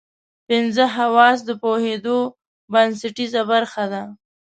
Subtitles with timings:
[0.47, 2.17] پنځه حواس د پوهېدو
[2.73, 4.03] بنسټیزه برخه ده.